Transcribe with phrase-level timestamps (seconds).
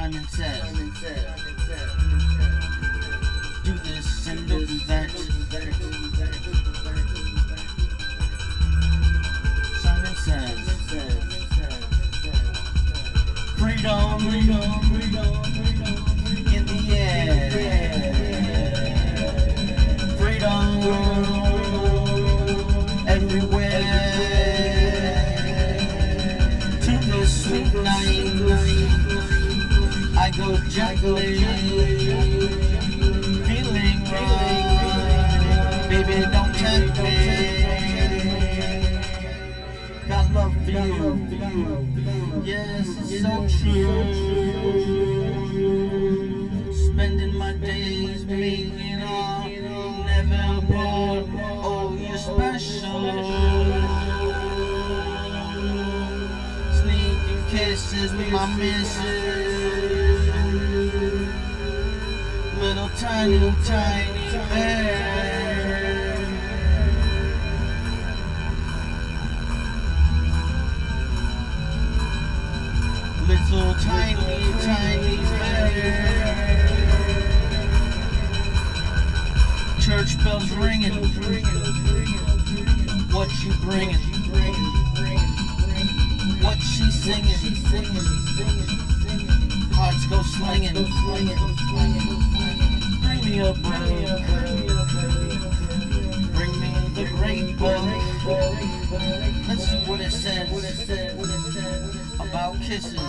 [0.00, 0.72] Simon says,
[3.62, 5.10] do this and do that.
[9.82, 10.60] Simon says,
[13.58, 15.59] freedom, freedom, freedom,
[30.50, 31.60] go feeling.
[35.88, 37.14] Baby, don't tempt me.
[40.08, 41.28] Got love for you.
[42.44, 44.04] Yes, it's so true.
[46.72, 51.26] Spending my days making never bored.
[51.62, 53.00] Oh, you're special.
[56.80, 59.49] Sneaking kisses with my missus.
[63.10, 66.14] Tiny, tiny bear.
[73.26, 75.72] Little tiny, tiny bear.
[79.80, 80.94] Church bells ringing.
[83.12, 83.98] What you bringing?
[86.42, 87.56] What she singing?
[89.74, 90.76] Hearts go slinging.
[93.30, 93.62] Me a book.
[96.34, 97.86] Bring me the great book.
[99.46, 100.50] Let's see what it says
[102.18, 103.00] about kisses.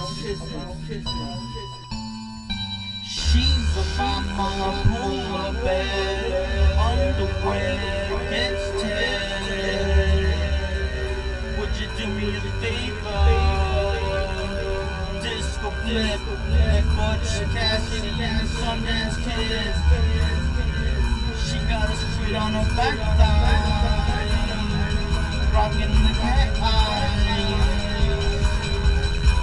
[3.03, 7.79] She's a mama, pull a bed, underwear
[8.29, 10.33] gets tear.
[11.57, 13.21] Would you do me a favor?
[15.23, 16.21] Disco flip,
[16.95, 17.80] Butch Cassidy
[25.53, 26.13] rocking the.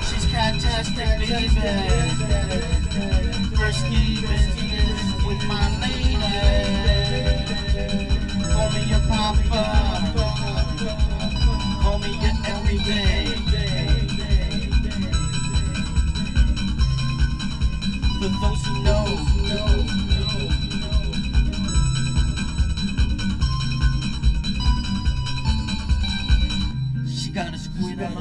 [0.06, 1.48] She's fantastic, baby.
[5.26, 6.16] With my lady.
[8.52, 9.02] Call me your.
[11.82, 13.26] Call me your everyday.
[18.18, 18.67] For those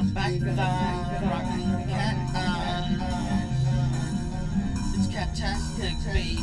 [0.02, 2.98] back thigh, rocking her cat eye.
[4.94, 6.38] It's fantastic, baby.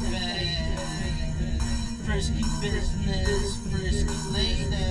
[2.04, 4.90] Frisky business, frisky lady.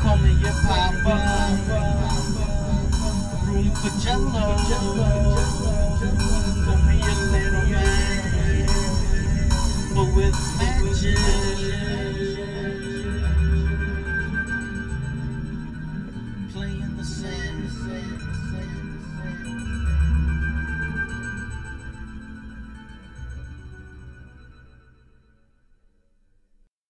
[0.00, 1.14] Call me your papa.
[3.46, 4.46] Room for jello.